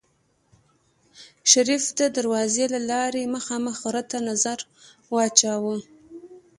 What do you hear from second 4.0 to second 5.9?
ته نظر واچوه.